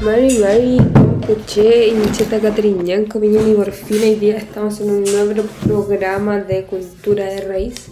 [0.00, 0.78] Mari Mari,
[1.22, 6.62] escuché Incheta Catariñanco, Piñón y por fin hoy día estamos en un nuevo programa de
[6.66, 7.88] cultura de raíz,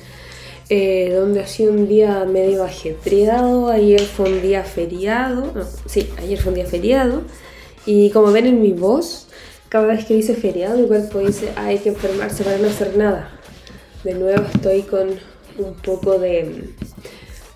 [0.69, 6.09] eh, donde ha sido un día medio ajetreado, ayer fue un día feriado, no, sí,
[6.19, 7.23] ayer fue un día feriado,
[7.87, 9.27] y como ven en mi voz,
[9.69, 12.97] cada vez que dice feriado, mi cuerpo dice, ah, hay que enfermarse para no hacer
[12.97, 13.33] nada.
[14.05, 15.09] De nuevo estoy con
[15.59, 16.71] un poco de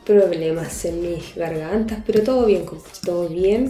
[0.05, 2.65] problemas en mis gargantas, pero todo bien,
[3.05, 3.69] todo bien.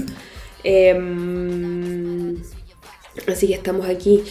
[0.64, 2.36] Em,
[3.26, 4.22] así que estamos aquí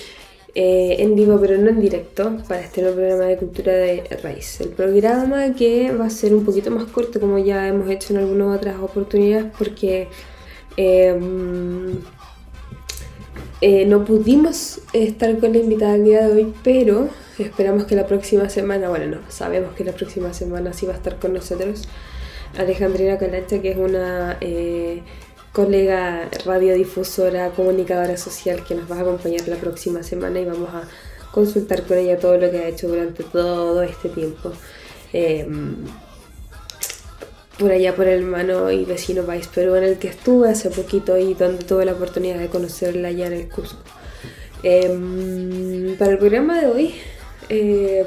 [0.55, 4.61] eh, en vivo, pero no en directo, para este nuevo programa de cultura de raíz.
[4.61, 8.19] El programa que va a ser un poquito más corto, como ya hemos hecho en
[8.19, 10.07] algunas otras oportunidades, porque
[10.77, 11.99] em,
[13.61, 18.07] eh, no pudimos estar con la invitada el día de hoy, pero esperamos que la
[18.07, 21.87] próxima semana, bueno, no, sabemos que la próxima semana sí va a estar con nosotros
[22.57, 25.01] Alejandrina Calacha, que es una eh,
[25.53, 30.83] colega radiodifusora, comunicadora social que nos va a acompañar la próxima semana y vamos a
[31.31, 34.51] consultar con ella todo lo que ha hecho durante todo este tiempo.
[35.13, 35.75] Em,
[37.57, 41.17] por allá por el hermano y vecino país Perú en el que estuve hace poquito
[41.17, 43.81] y donde tuve la oportunidad de conocerla allá en el Cusco.
[44.63, 46.95] Em, para el programa de hoy,
[47.49, 48.05] eh,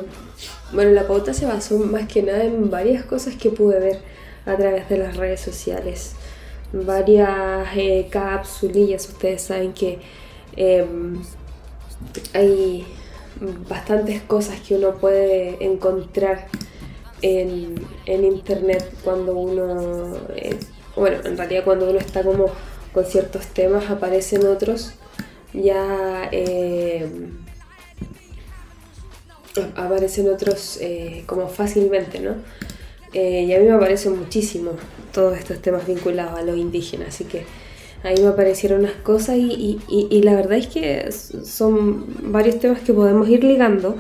[0.72, 3.98] bueno, la pauta se basó más que nada en varias cosas que pude ver
[4.46, 6.14] a través de las redes sociales
[6.72, 9.08] varias eh, capsulillas.
[9.08, 10.00] Ustedes saben que
[10.56, 11.22] em,
[12.34, 12.86] hay
[13.68, 16.46] bastantes cosas que uno puede encontrar
[17.22, 17.74] en,
[18.06, 20.58] internet cuando uno, eh,
[20.96, 22.46] bueno, en realidad cuando uno está como
[22.92, 24.94] con ciertos temas aparecen otros
[25.52, 27.38] ya em,
[29.76, 32.36] aparecen otros eh, como fácilmente, ¿no?
[33.12, 34.72] Eh, y a mí me aparecen muchísimo
[35.12, 37.44] todos estos temas vinculados a los indígenas, así que
[38.02, 42.94] ahí me aparecieron unas cosas y, y, la verdad es que son varios temas que
[42.94, 43.96] podemos ir ligando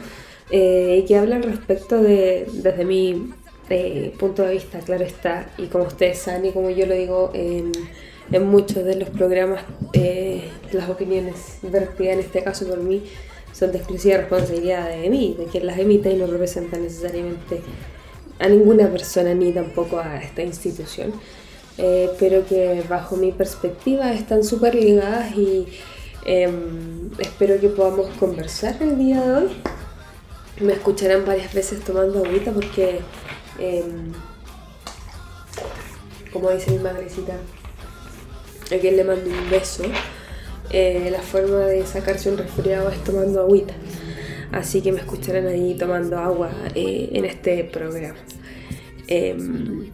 [0.50, 3.32] eh, y que hablan respecto de, desde mi
[3.68, 7.30] eh, punto de vista, claro está, y como ustedes saben y como yo lo digo
[7.34, 7.70] en,
[8.32, 9.62] en muchos de los programas,
[10.72, 13.02] las opiniones vertidas en este caso por mí
[13.52, 17.60] son de exclusiva responsabilidad de mí, de quien las emite y no representa necesariamente
[18.38, 21.12] a ninguna persona ni tampoco a esta institución,
[21.78, 25.66] eh, pero que bajo mi perspectiva están súper ligadas y
[26.24, 29.48] em, espero que podamos conversar el día de hoy.
[30.60, 33.00] Me escucharán varias veces tomando agüita porque,
[33.58, 34.12] em,
[36.32, 37.34] como dice mi madrecita,
[38.70, 39.84] a quien le mando un beso,
[40.70, 43.74] eh, la forma de sacarse un resfriado es tomando agüita
[44.52, 48.18] así que me escucharán ahí tomando agua eh, en este programa.
[49.08, 49.90] Em,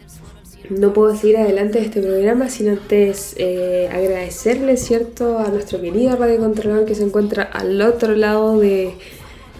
[0.70, 6.16] no puedo seguir adelante de este programa sin antes eh, agradecerle, ¿cierto?, a nuestro querido
[6.16, 8.94] Radio Controlador que se encuentra al otro lado de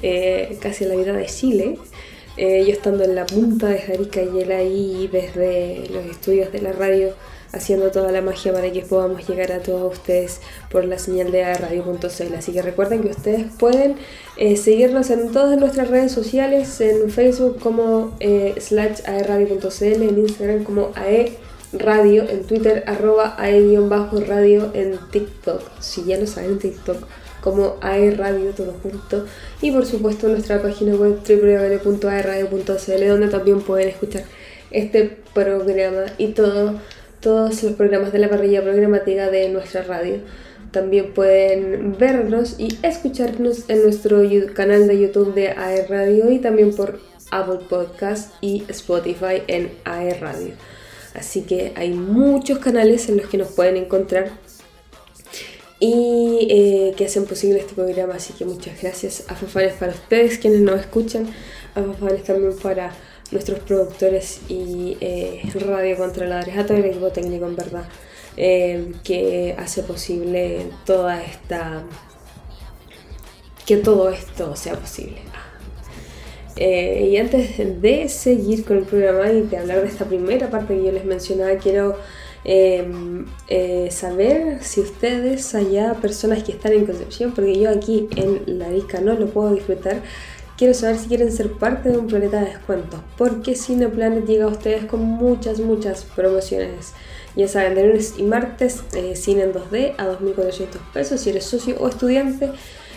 [0.03, 1.78] eh, casi la mitad de Chile.
[2.37, 6.72] yo estando en la punta de Jarica y él ahí desde los estudios de la
[6.72, 7.14] radio
[7.53, 11.54] haciendo toda la magia para que podamos llegar a todos ustedes por la señal de
[11.54, 12.34] radio.cl.
[12.36, 13.97] Así que recuerden que ustedes pueden
[14.36, 20.64] eh, seguirnos en todas nuestras redes sociales, en Facebook como eh, slash aerradio.cl, en Instagram
[20.64, 27.04] como aeradio, en Twitter arroba ae-radio, en TikTok, si ya lo saben, TikTok
[27.41, 29.25] como aerradio todo junto
[29.62, 34.25] y por supuesto nuestra página web www.aerradio.cl donde también pueden escuchar
[34.70, 36.75] este programa y todo
[37.20, 40.18] todos los programas de la parrilla programática de nuestra radio.
[40.70, 44.22] También pueden vernos y escucharnos en nuestro
[44.54, 50.14] canal de YouTube de AE Radio y también por Apple Podcast y Spotify en AE
[50.14, 50.52] Radio.
[51.14, 54.30] Así que hay muchos canales en los que nos pueden encontrar
[55.80, 58.14] y eh, que hacen posible este programa.
[58.14, 61.28] Así que muchas gracias a Fafanes para ustedes quienes nos escuchan,
[61.74, 62.92] a Fafanes también para
[63.30, 67.84] nuestros productores y eh, radiocontroladores, a todo el equipo técnico en verdad,
[68.36, 71.84] eh, que hace posible toda esta.
[73.66, 75.19] que todo esto sea posible.
[76.56, 80.74] Eh, y antes de seguir con el programa y de hablar de esta primera parte
[80.74, 81.96] que yo les mencionaba, quiero
[82.44, 83.26] em,
[83.90, 89.00] saber si ustedes allá, personas que están en Concepción, porque yo aquí en La Disca
[89.00, 90.02] no lo puedo disfrutar,
[90.58, 94.49] Quiero saber si quieren ser parte de un planeta de descuentos, porque Cineplanet llega a
[94.49, 96.94] ustedes con muchas, muchas promociones.
[97.37, 101.44] Ya saben, de lunes y martes, eh, cine en 2D a 2.400 pesos si eres
[101.44, 102.50] socio o estudiante.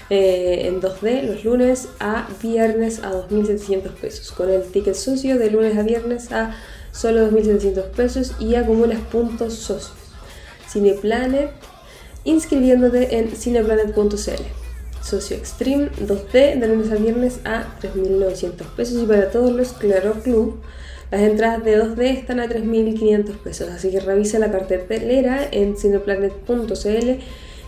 [0.10, 4.32] Eh, en 2D los lunes a viernes a 2.700 pesos.
[4.32, 6.58] Con el ticket socio de lunes a viernes a
[6.92, 9.94] solo 2.700 pesos y acumulas puntos socios.
[10.68, 11.52] Cineplanet
[12.24, 14.61] inscribiéndote en cineplanet.cl.
[15.02, 20.14] Socio Extreme 2D de lunes a viernes a 3.900 pesos y para todos los Claro
[20.22, 20.60] Club
[21.12, 27.20] las entradas de 2D están a 3.500 pesos, así que revisa la cartelera en cineplanet.cl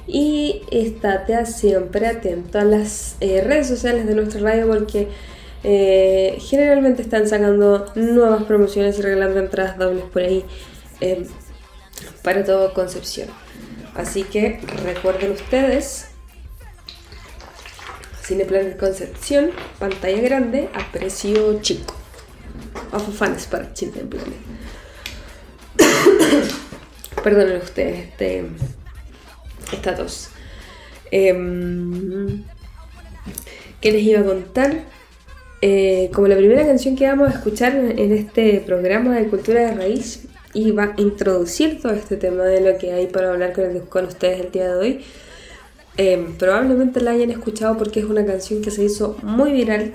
[0.07, 5.09] y estate siempre atento a las eh, redes sociales de nuestra radio porque
[5.63, 10.45] eh, generalmente están sacando nuevas promociones y regalando entradas dobles por ahí
[11.01, 11.25] eh,
[12.21, 13.27] para todo Concepción.
[13.95, 16.07] Así que recuerden ustedes,
[18.25, 21.96] Cineplanet Concepción, pantalla grande a precio chico.
[22.92, 24.40] Of fans para Cineplanet.
[27.24, 28.46] Perdonen ustedes este,
[29.72, 30.30] esta tos.
[31.12, 32.44] Em,
[33.81, 34.84] ¿Qué les iba a contar?
[35.62, 39.74] Eh, como la primera canción que vamos a escuchar en este programa de Cultura de
[39.74, 44.06] Raíz y va a introducir todo este tema de lo que hay para hablar con,
[44.06, 45.06] ustedes el día de hoy,
[45.98, 49.94] em, probablemente la hayan escuchado porque es una canción que se hizo muy viral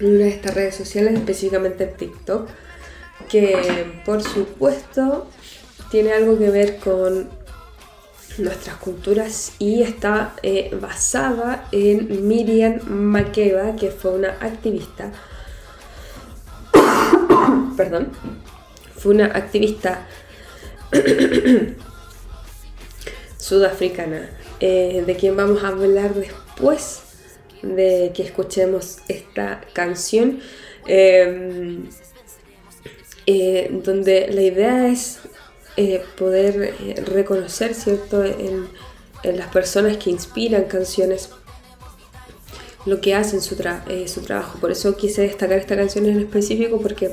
[0.00, 2.48] en una de estas redes sociales, específicamente en TikTok,
[3.28, 5.26] que por supuesto
[5.90, 7.28] tiene algo que ver con
[8.38, 15.12] nuestras culturas y está eh, basada en Miriam Makeba, que fue una activista,
[17.76, 18.12] perdón,
[18.96, 20.06] fue una activista
[23.36, 24.30] sudafricana,
[24.64, 27.02] eh, de quien vamos a hablar después
[27.62, 30.38] de que escuchemos esta canción,
[30.86, 31.80] eh,
[33.84, 35.18] donde la idea es
[35.76, 36.76] eh, poder
[37.12, 38.68] reconocer, ¿cierto?, en,
[39.24, 41.30] las personas que inspiran canciones
[42.86, 44.60] lo que hacen su, su trabajo.
[44.60, 47.10] Por eso quise destacar esta canción en específico porque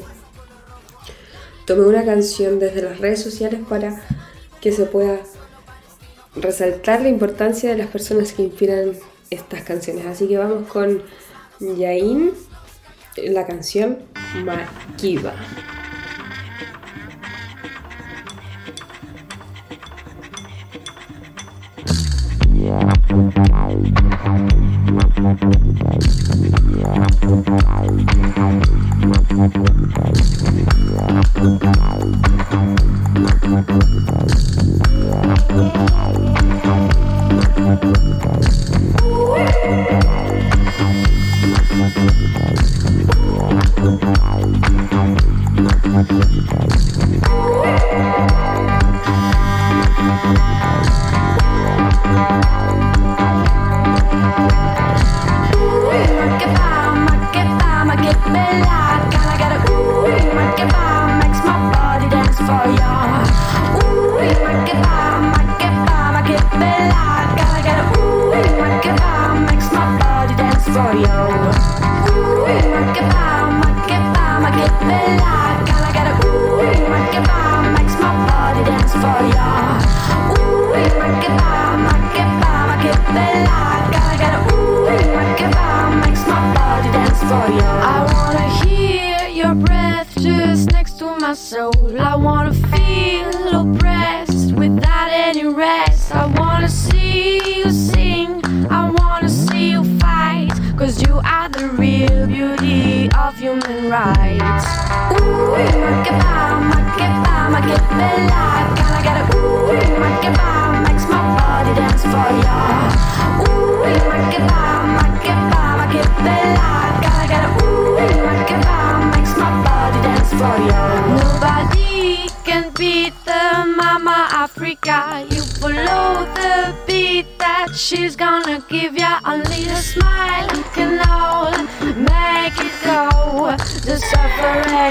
[1.66, 4.04] tomé una canción desde las redes sociales para
[4.62, 5.19] que se pueda
[6.36, 8.94] resaltar la importancia de las personas que inspiran
[9.30, 10.06] estas canciones.
[10.06, 11.02] Así que vamos con
[11.60, 12.31] Yain,
[13.18, 14.00] la canción
[14.44, 15.34] Makiba.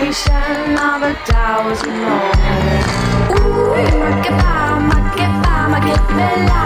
[0.09, 2.33] we shed another thousand more.
[3.37, 6.58] Ooh, make it by, make it by, make it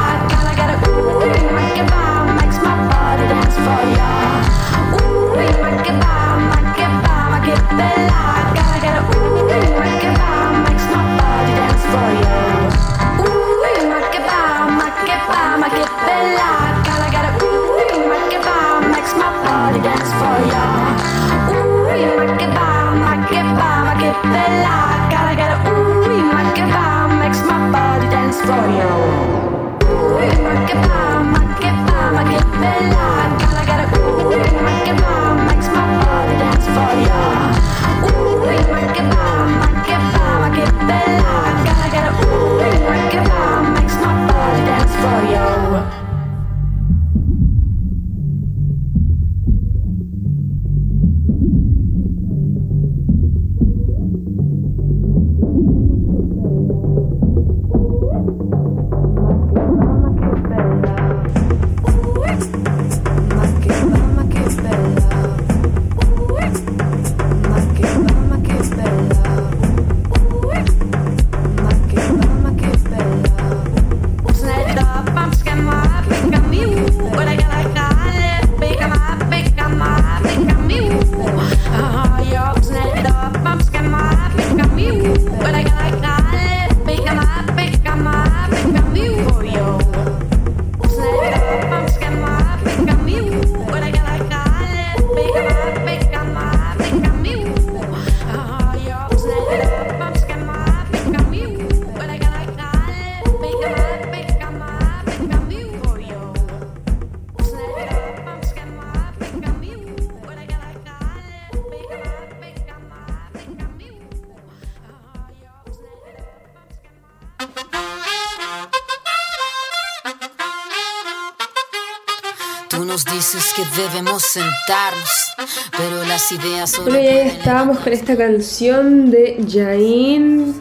[123.77, 125.35] debemos sentarnos,
[125.77, 126.85] pero las ideas son.
[126.85, 130.55] Bueno, ya estábamos con esta canción de Jain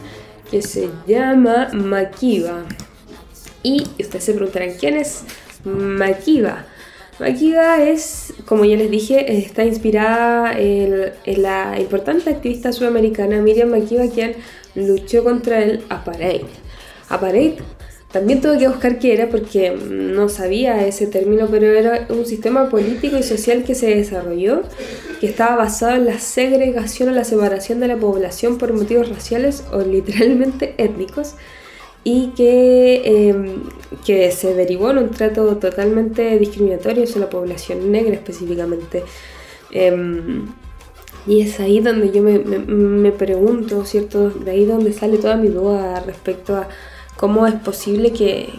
[0.50, 2.64] que se llama Makiba.
[3.62, 5.24] Y ustedes se preguntarán quién es
[5.64, 6.66] Makiba.
[7.18, 14.08] Makiba es, como ya les dije, está inspirada en, la importante activista sudamericana Miriam Makiba,
[14.08, 14.36] quien
[14.74, 16.42] luchó contra el apartheid.
[17.08, 17.60] Apartheid
[18.12, 22.68] también tuve que buscar qué era porque no sabía ese término, pero era un sistema
[22.68, 24.62] político y social que se desarrolló,
[25.18, 29.64] que estaba basado en la segregación o la separación de la población por motivos raciales
[29.72, 31.36] o literalmente étnicos,
[32.04, 33.62] y que, em,
[34.04, 39.04] que se derivó en un trato totalmente discriminatorio hacia la población negra específicamente.
[39.70, 40.48] Em,
[41.26, 44.28] y es ahí donde yo me, me pregunto, ¿cierto?
[44.30, 46.68] De ahí donde sale toda mi duda respecto a
[47.22, 48.52] cómo es posible que,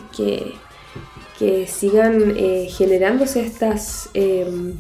[1.38, 4.76] que, sigan eh, generándose estas, em,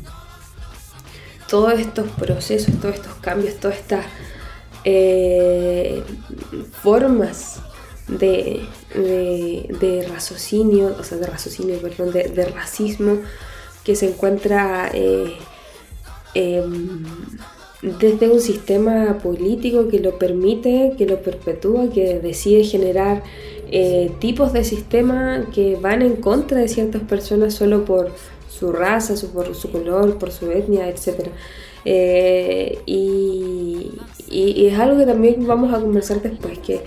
[1.49, 4.05] todos estos procesos, todos estos cambios, todas estas
[4.85, 6.01] eh,
[6.81, 7.59] formas
[8.07, 13.17] de, de, raciocinio, o sea, de raciocinio, perdón, de, racismo
[13.83, 15.33] que se encuentra eh,
[16.35, 17.03] em,
[17.81, 23.23] desde un sistema político que lo permite, que lo perpetúa, que decide generar
[23.72, 28.12] eh, tipos de sistema que van en contra de ciertas personas solo por
[28.50, 31.27] su raza, su, por su color, por su etnia, etc.
[31.86, 33.91] Eh, y,
[34.29, 36.82] es algo que también vamos a conversar después, que,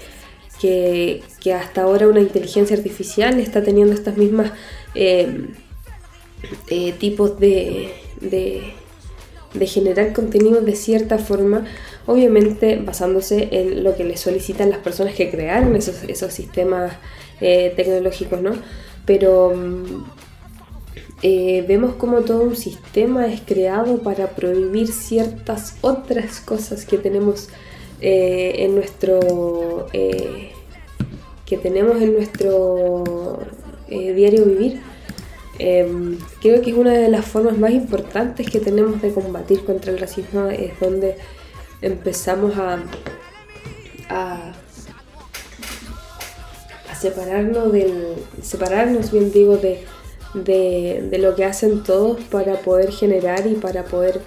[0.60, 4.52] que, hasta ahora una inteligencia artificial está teniendo estas mismas
[4.94, 5.46] eh,
[6.98, 8.72] tipos de, de,
[9.54, 11.66] de generar contenido de cierta forma
[12.06, 16.92] obviamente basándose en lo que le solicitan las personas que crearon esos, esos sistemas
[17.40, 18.52] eh, tecnológicos, ¿no?
[19.04, 20.04] Pero mm,
[21.22, 27.48] eh, vemos como todo un sistema es creado para prohibir ciertas otras cosas que tenemos
[28.00, 29.86] eh, en nuestro
[31.46, 33.38] que tenemos en nuestro
[33.88, 34.80] diario vivir.
[35.58, 39.92] Em, creo que es una de las formas más importantes que tenemos de combatir contra
[39.92, 41.16] el racismo, es donde
[41.86, 42.78] empezamos a,
[44.10, 44.52] a,
[47.00, 48.14] separarnos del.
[48.42, 49.84] separarnos bien digo de,
[50.34, 54.20] de, lo que hacen todos para poder generar y para poder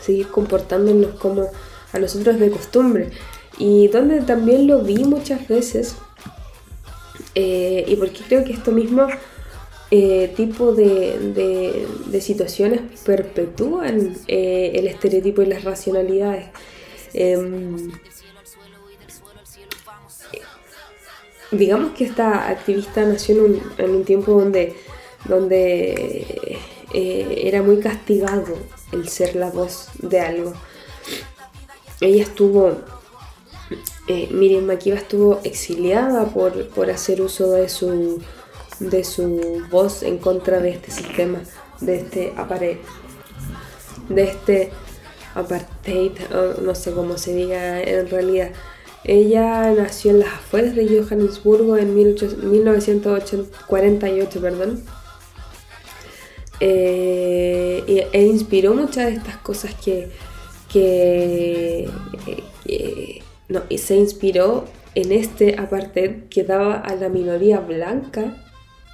[0.00, 1.48] seguir comportándonos como
[1.92, 3.10] a nosotros de costumbre.
[3.58, 5.96] Y donde también lo vi muchas veces,
[7.34, 9.06] eh, y porque creo que esto mismo
[9.92, 16.46] eh, tipo de, de, situaciones perpetúan eh, el estereotipo y las racionalidades.
[17.16, 17.90] Em,
[21.50, 24.74] digamos que esta activista nació en un, en un tiempo donde,
[25.24, 26.58] donde
[26.92, 28.58] eh, era muy castigado
[28.92, 30.52] el ser la voz de algo.
[32.02, 32.76] Ella estuvo,
[34.30, 38.20] Miriam Makiba estuvo exiliada por, por hacer uso de su
[38.78, 41.40] de su voz en contra de este sistema,
[41.80, 42.76] de este apartheid,
[44.08, 44.70] de este
[45.36, 46.12] apartheid,
[46.62, 48.52] no sé cómo se diga en realidad.
[49.04, 54.82] Ella nació en las afueras de Johannesburgo en 1948, perdón.
[56.58, 60.08] Eh, e, inspiró muchas de estas cosas que,
[60.72, 61.88] que
[63.48, 64.64] no, y se inspiró
[64.94, 68.42] en este apartheid que daba a la minoría blanca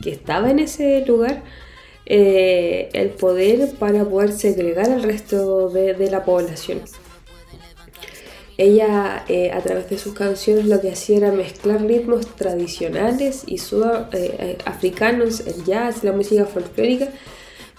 [0.03, 1.43] que estaba en ese lugar
[2.15, 6.83] eh, el poder para poder segregar al resto de, la población.
[8.59, 13.57] Ella eh, a través de sus canciones lo que hacía era mezclar ritmos tradicionales y
[13.57, 17.09] sudafricanos, eh, el jazz, la música folclórica.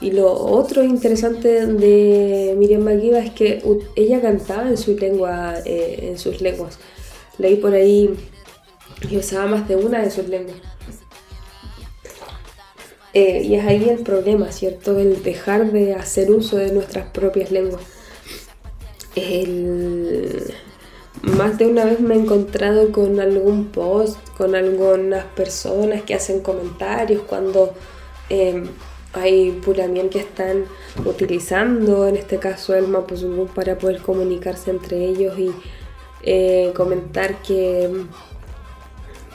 [0.02, 3.62] Y lo otro interesante de Miriam Makiba es que
[3.96, 6.80] ella cantaba lengua, en sus lenguas.
[7.38, 8.10] Leí por ahí
[9.08, 10.73] que usaba más de una de sus lenguas.
[13.14, 14.98] Eh, y es ahí el problema, ¿cierto?
[14.98, 17.84] El dejar de hacer uso de nuestras propias lenguas.
[21.22, 26.42] Más de una vez me he encontrado con algún post, con algunas personas que hacen
[26.42, 27.74] comentarios cuando
[28.30, 28.68] em,
[29.14, 30.66] hay puramien que están
[31.06, 35.52] utilizando, en este caso el Mapuzungún, para poder comunicarse entre ellos y
[36.24, 37.90] eh, comentar que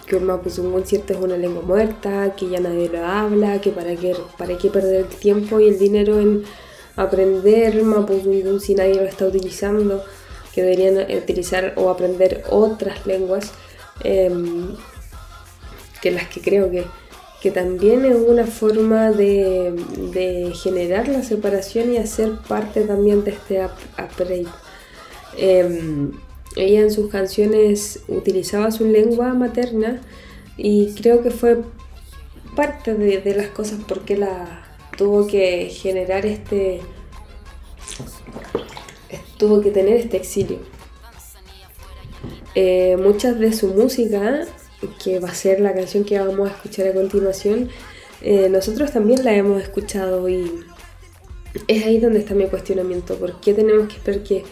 [0.08, 3.94] que un mapuzungún cierto es una lengua muerta, que ya nadie lo habla, que para
[3.94, 6.44] qué, para qué perder el tiempo y el dinero en
[6.96, 10.02] aprender mapuzungún si nadie lo está utilizando,
[10.54, 13.52] que deberían utilizar o aprender otras lenguas
[14.02, 14.74] em,
[16.00, 16.84] que las que creo que,
[17.42, 23.64] que también es una forma de, generar la separación y hacer parte también de este
[23.64, 24.46] upgrade.
[25.36, 26.12] Em,
[26.56, 30.00] ella en sus canciones utilizaba su lengua materna
[30.56, 31.58] y creo que fue
[32.56, 36.80] parte de, las cosas porque la tuvo que generar este
[39.36, 40.58] tuvo que tener este exilio.
[42.56, 44.44] Eh, muchas de su música
[45.02, 47.68] que va a ser la canción que vamos a escuchar a continuación
[48.20, 50.64] eh, nosotros también la hemos escuchado y
[51.68, 53.16] es ahí donde está mi cuestionamiento.
[53.16, 54.44] ¿por qué tenemos que esperar que,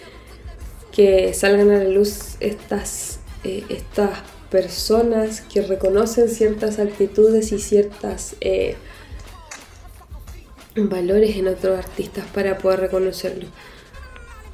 [0.96, 8.34] que salgan a la luz estas, eh, estas personas que reconocen ciertas actitudes y ciertas
[8.40, 8.76] eh,
[10.74, 13.46] valores en otros artistas para poder reconocerlo.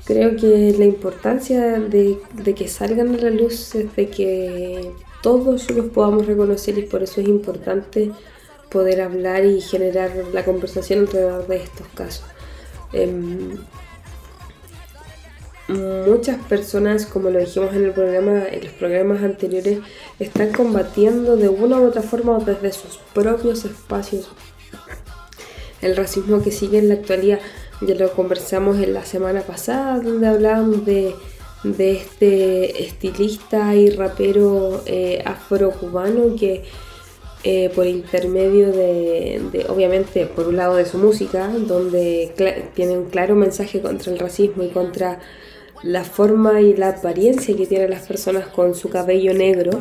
[0.04, 2.18] Creo que la importancia de,
[2.56, 4.90] que salgan a la luz es de que
[5.22, 8.10] todos los podamos reconocer y por eso es importante
[8.68, 12.24] poder hablar y generar la conversación alrededor de estos casos.
[12.92, 13.58] Em,
[15.72, 19.78] muchas personas, como lo dijimos en el programa, en los programas anteriores,
[20.18, 24.28] están combatiendo de una u otra forma desde sus propios espacios
[25.82, 27.40] el racismo que sigue en la actualidad.
[27.82, 31.14] Ya lo conversamos en la semana pasada, donde hablábamos de,
[31.64, 36.64] este estilista y rapero eh, afro-cubano que
[37.44, 42.32] eh, por intermedio de, obviamente, por un lado de su música, donde
[42.74, 45.18] tiene un claro mensaje contra el racismo y contra
[45.82, 49.78] la forma y la apariencia que tienen las personas con su cabello negro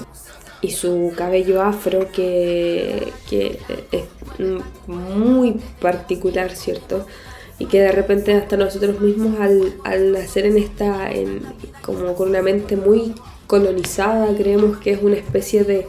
[0.62, 3.12] y su cabello afro que,
[3.92, 4.06] es
[4.88, 7.06] muy particular, ¿cierto?
[7.60, 11.42] Y que de repente hasta nosotros mismos al, al nacer en esta, en,
[11.82, 13.14] como con una mente muy
[13.48, 15.86] colonizada, creemos que es una especie de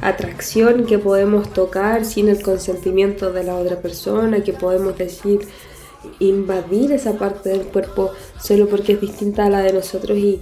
[0.00, 5.40] atracción que podemos tocar sin el consentimiento de la otra persona, que podemos decir
[6.18, 8.10] invadir esa parte del cuerpo
[8.40, 10.40] solo porque es distinta a la de nosotros y,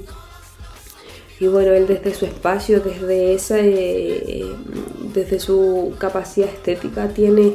[1.40, 4.44] y bueno, él desde su espacio, desde esa, eh,
[5.14, 7.52] desde su capacidad estética tiene,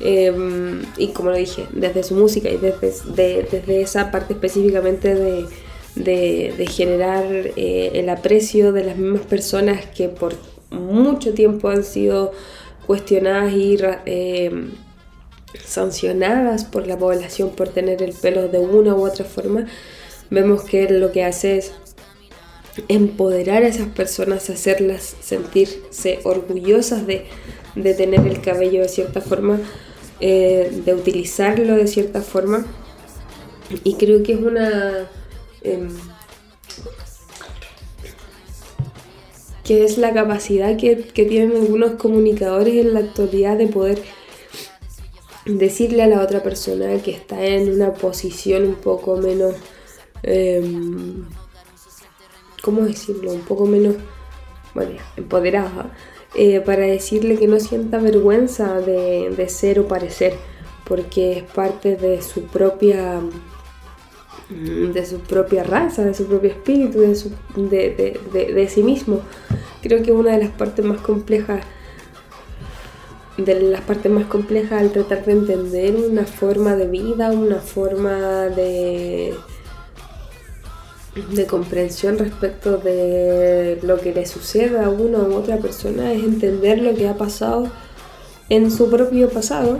[0.00, 5.46] em, y como lo dije, desde su música y desde, desde esa parte específicamente de,
[5.94, 10.34] de, generar eh, el aprecio de las mismas personas que por
[10.70, 12.32] mucho tiempo han sido
[12.86, 14.70] cuestionadas y em,
[15.64, 19.66] sancionadas por la población por tener el pelo de una u otra forma,
[20.30, 21.72] vemos que lo que hace es
[22.88, 27.26] empoderar a esas personas, hacerlas sentirse orgullosas de,
[27.74, 29.60] tener el cabello de cierta forma,
[30.20, 32.66] eh, de utilizarlo de cierta forma.
[33.84, 35.08] Y creo que es una...
[35.62, 35.88] Em,
[39.64, 44.02] que es la capacidad que, que tienen algunos comunicadores en la actualidad de poder
[45.44, 49.54] decirle a la otra persona que está en una posición un poco menos,
[50.22, 51.24] em,
[52.62, 53.32] ¿cómo decirlo?
[53.32, 53.96] Un poco menos,
[54.74, 55.92] bueno, empoderada,
[56.34, 60.34] eh, para decirle que no sienta vergüenza de, ser o parecer,
[60.84, 63.20] porque es parte de su propia
[64.50, 69.20] de su propia raza, de su propio espíritu, de, de sí mismo.
[69.80, 71.64] Creo que una de las partes más complejas
[73.36, 78.48] de las partes más complejas al tratar de entender una forma de vida, una forma
[78.48, 79.34] de,
[81.30, 86.80] de comprensión respecto de lo que le sucede a una u otra persona, es entender
[86.80, 87.70] lo que ha pasado
[88.48, 89.78] en su propio pasado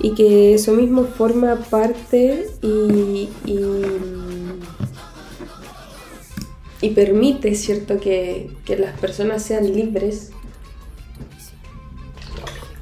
[0.00, 3.28] y que eso mismo forma parte y,
[6.80, 10.32] y, permite, ¿cierto?, que, que las personas sean libres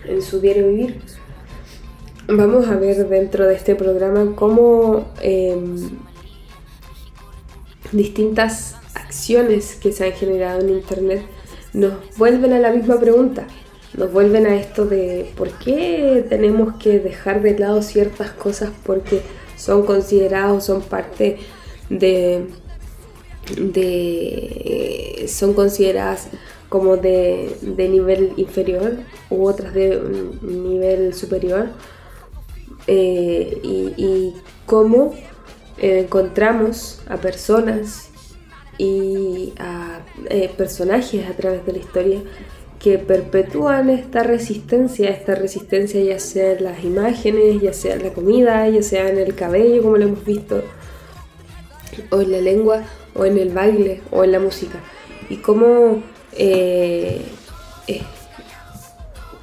[0.09, 1.01] en su diario vivir.
[2.29, 5.90] Vamos a ver dentro de este programa cómo em,
[7.92, 11.23] distintas acciones que se han generado en Internet
[11.73, 13.47] nos vuelven a la misma pregunta.
[13.95, 19.21] Nos vuelven a esto de por qué tenemos que dejar de lado ciertas cosas porque
[19.57, 21.38] son considerados, son parte
[21.88, 22.47] de,
[23.57, 26.29] de son consideradas
[26.68, 28.96] como de, nivel inferior
[29.31, 30.00] u otras de
[30.42, 31.68] nivel superior
[32.87, 34.35] eh, y,
[34.66, 35.14] cómo
[35.79, 38.11] encontramos a personas
[38.79, 42.20] y a eh, personajes a través de la historia
[42.81, 48.12] que perpetúan esta resistencia, esta resistencia ya sea en las imágenes, ya sea en la
[48.12, 50.62] comida, ya sea en el cabello como lo hemos visto,
[52.11, 52.83] o en la lengua,
[53.14, 54.79] o en el baile, o en la música.
[55.31, 56.02] Y cómo
[56.38, 57.22] eh,
[57.87, 58.03] eh,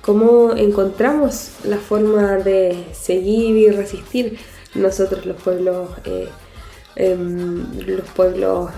[0.02, 4.38] cómo encontramos la forma de seguir y resistir
[4.76, 6.28] nosotros los pueblos, eh,
[6.96, 8.72] em, los pueblos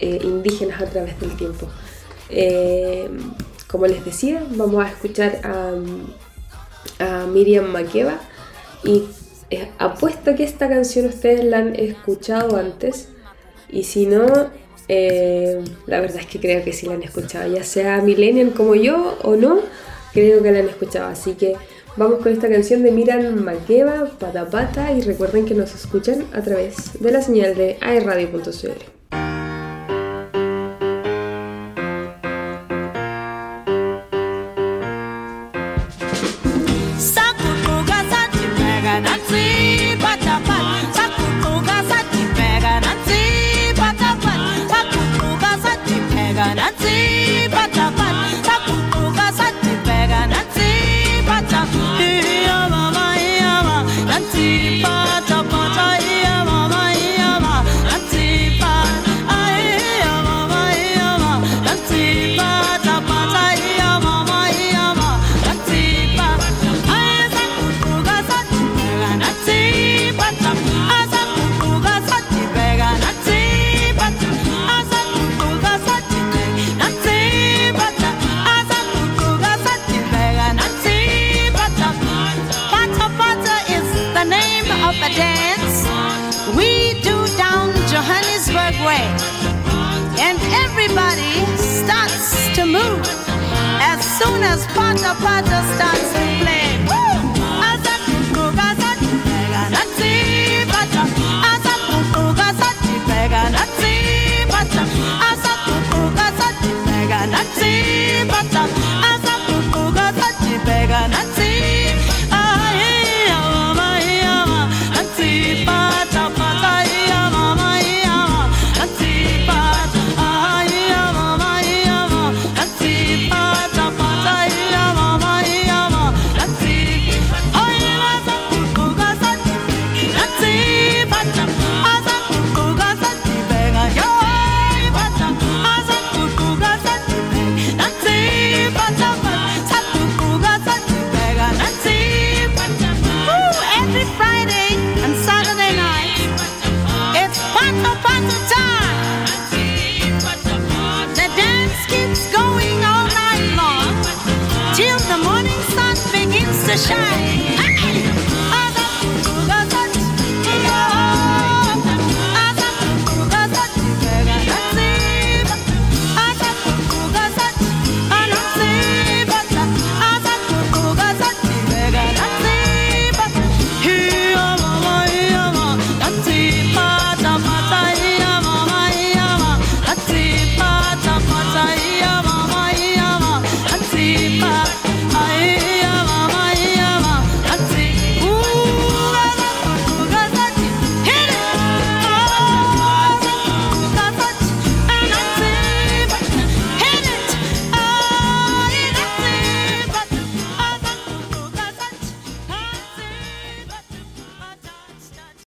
[0.00, 1.68] indígenas a través del tiempo.
[3.68, 5.72] como les decía, vamos a escuchar a,
[7.04, 8.18] a Miriam Makeba
[8.84, 9.04] y
[9.78, 13.08] apuesto que esta canción ustedes la han escuchado antes
[13.68, 14.26] y si no,
[14.88, 19.16] la verdad es que creo que sí la han escuchado, ya sea millennial como yo
[19.22, 19.60] o no,
[20.12, 21.56] creo que la han escuchado, así que
[21.96, 26.42] Vamos con esta canción de Miran Makeba, Pata Pata, y recuerden que nos escuchan a
[26.42, 28.93] través de la señal de airradio.cl.